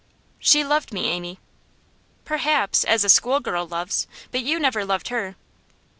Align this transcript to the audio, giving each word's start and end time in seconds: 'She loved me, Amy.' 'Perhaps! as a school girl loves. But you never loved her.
'She 0.39 0.63
loved 0.63 0.91
me, 0.91 1.05
Amy.' 1.05 1.37
'Perhaps! 2.25 2.83
as 2.85 3.03
a 3.03 3.07
school 3.07 3.39
girl 3.39 3.67
loves. 3.67 4.07
But 4.31 4.41
you 4.41 4.59
never 4.59 4.83
loved 4.83 5.09
her. 5.09 5.35